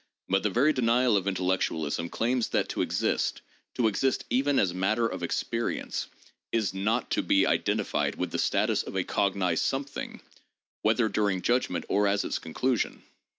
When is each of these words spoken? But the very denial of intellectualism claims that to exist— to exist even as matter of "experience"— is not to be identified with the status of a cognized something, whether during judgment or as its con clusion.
But 0.27 0.41
the 0.41 0.49
very 0.49 0.73
denial 0.73 1.15
of 1.15 1.27
intellectualism 1.27 2.09
claims 2.09 2.47
that 2.47 2.67
to 2.69 2.81
exist— 2.81 3.43
to 3.75 3.87
exist 3.87 4.25
even 4.31 4.57
as 4.57 4.73
matter 4.73 5.05
of 5.05 5.21
"experience"— 5.21 6.07
is 6.51 6.73
not 6.73 7.11
to 7.11 7.21
be 7.21 7.45
identified 7.45 8.15
with 8.15 8.31
the 8.31 8.39
status 8.39 8.81
of 8.81 8.95
a 8.95 9.03
cognized 9.03 9.63
something, 9.63 10.19
whether 10.81 11.07
during 11.07 11.43
judgment 11.43 11.85
or 11.87 12.07
as 12.07 12.23
its 12.25 12.39
con 12.39 12.55
clusion. 12.55 13.03